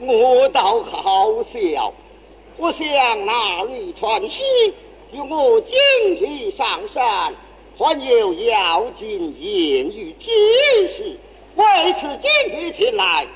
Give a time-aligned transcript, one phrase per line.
[0.00, 1.92] 我倒好笑。
[2.56, 4.42] 我想那日传师
[5.12, 5.76] 与我今
[6.14, 7.34] 日上山，
[7.78, 10.30] 还有要紧言语之
[10.96, 11.18] 事，
[11.54, 11.64] 为
[12.00, 13.26] 此今日前来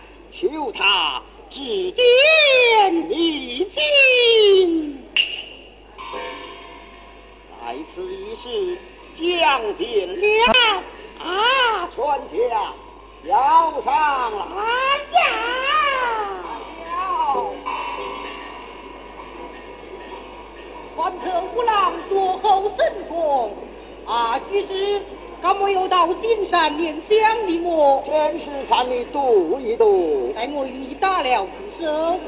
[0.41, 5.05] 求他指点迷津。
[7.61, 8.79] 在此一事。
[9.17, 10.55] 将点了
[11.19, 12.73] 啊，传家
[13.25, 14.38] 要上来
[15.12, 15.19] 了，
[20.96, 21.25] 官差
[21.55, 23.52] 五郎坐后争功，
[24.06, 24.40] 啊！
[24.50, 25.02] 举世
[25.43, 28.02] 敢莫有到金山念香的么？
[28.06, 32.19] 天师看你赌一赌，待我与你打了一手。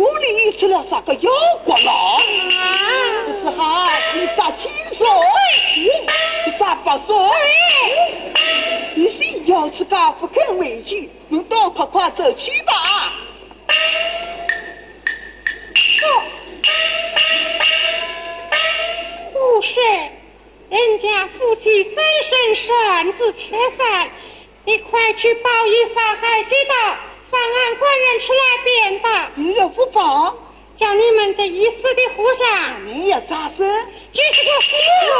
[0.00, 1.30] 你出了啥个妖
[1.64, 1.92] 怪了
[3.26, 5.04] 不是哈你咋清楚
[6.46, 7.30] 你咋不送
[8.94, 12.72] 你心要是敢不肯委屈你都快快走去吧。
[12.72, 13.12] 啊
[19.32, 19.80] 不是
[20.70, 24.10] 人家夫妻三生扇子切饭
[24.64, 27.09] 你快去报一下海底道。
[27.30, 29.30] 上岸官人出来点吧。
[29.36, 30.34] 你有不报，
[30.76, 33.64] 叫你们这一死的和尚，你要咋死？
[34.12, 34.70] 这是个死
[35.06, 35.10] 路。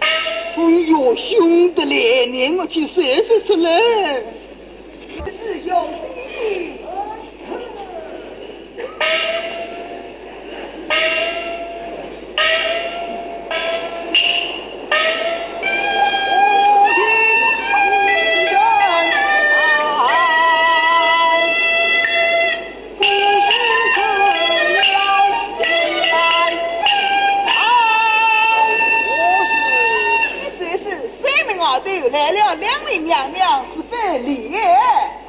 [0.00, 2.26] 哎呦，凶的嘞！
[2.26, 3.80] 连我去试试出来。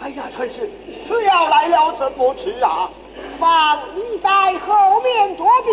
[0.01, 0.69] 哎呀春师
[1.07, 2.89] 是要来了怎么吃啊。
[3.39, 5.71] 放你在后面躲避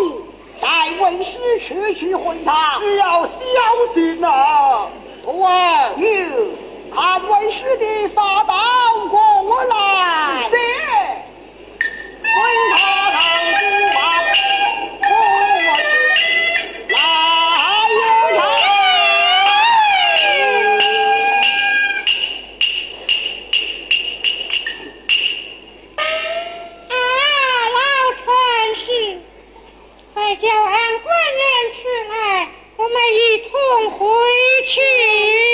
[0.61, 4.87] 待为师持续混他只要小心呐
[5.23, 5.93] 徒儿
[6.93, 8.53] 看为师的法宝
[9.09, 10.49] 过我来
[30.21, 34.05] 快叫俺官人出来我们一同回
[34.67, 35.50] 去。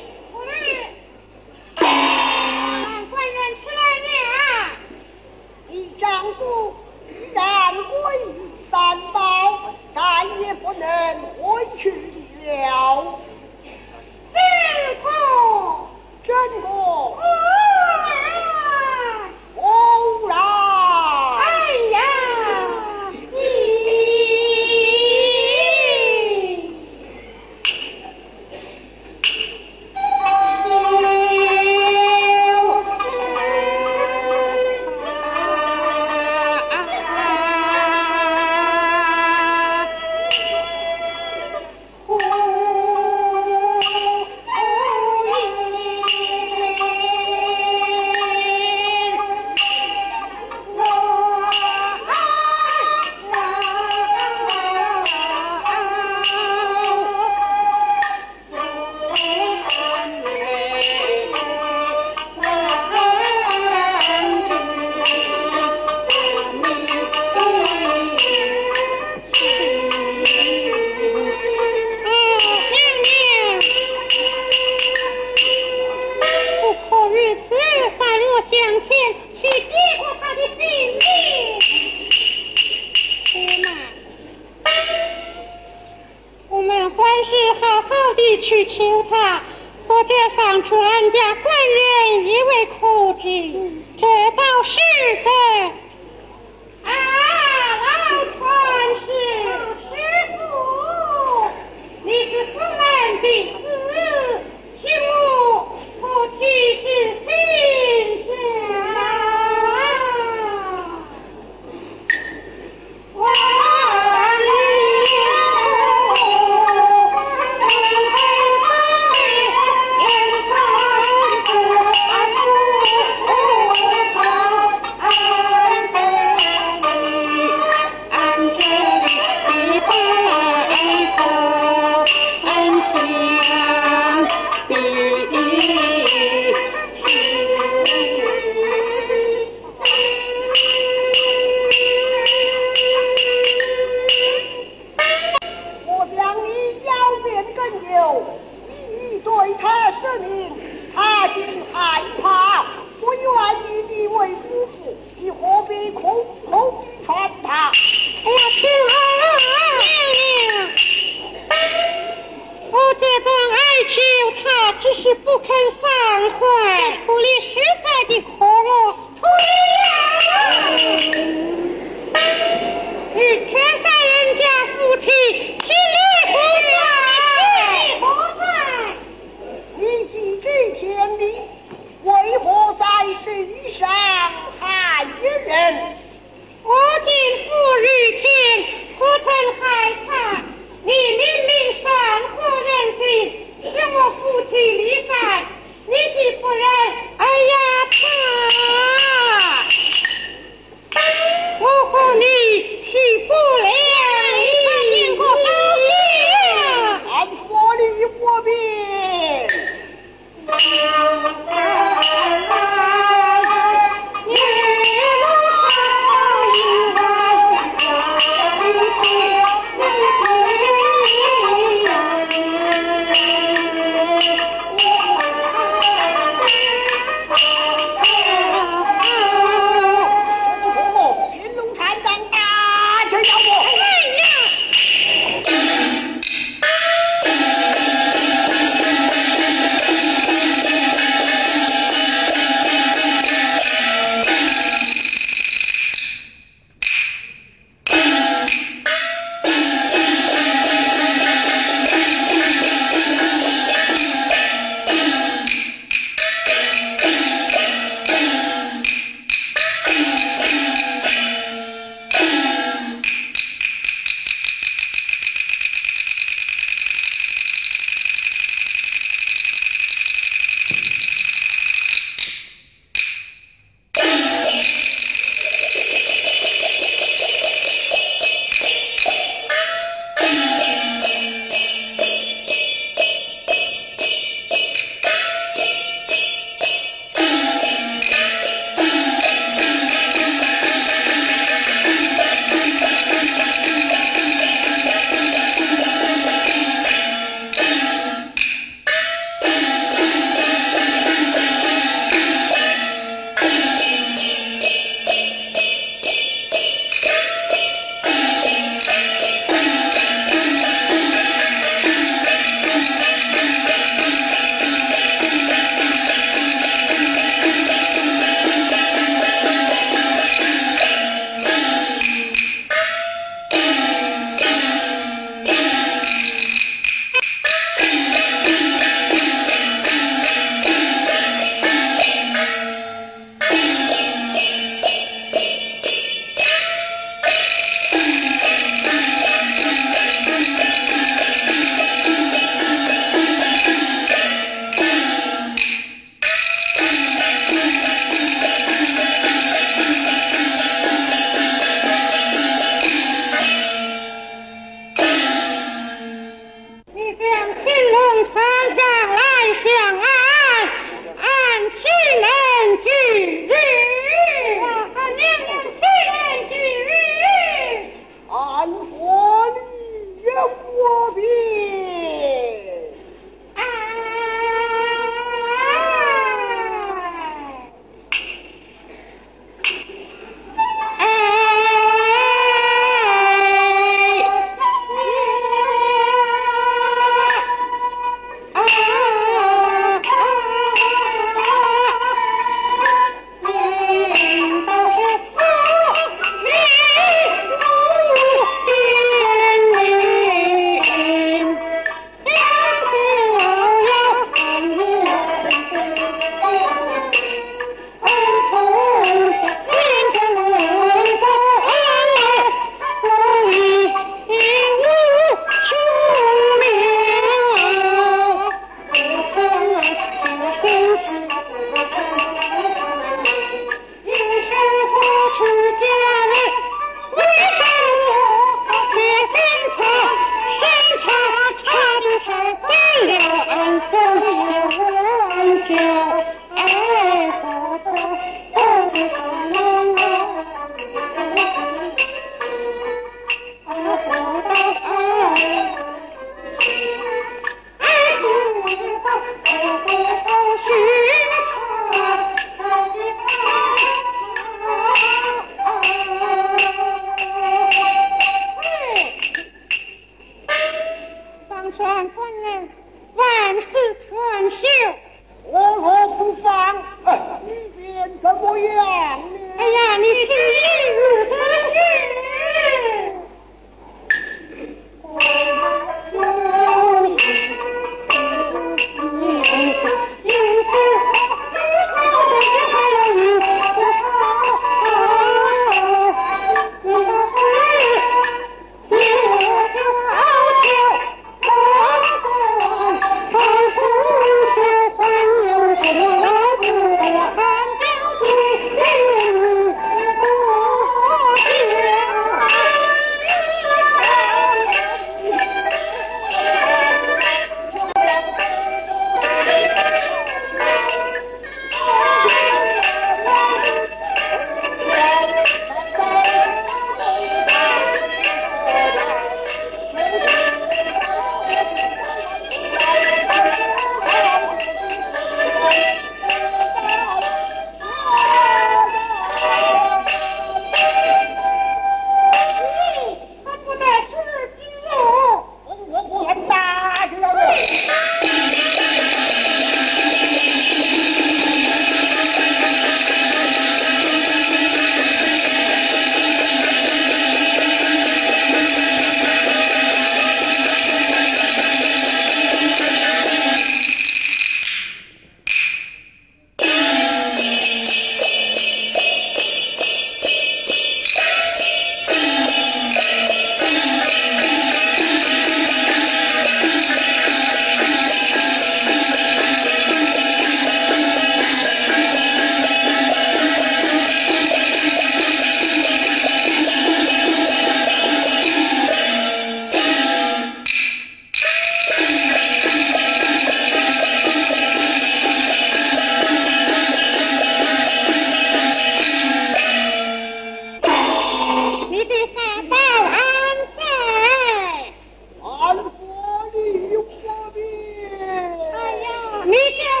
[599.51, 600.00] Me too.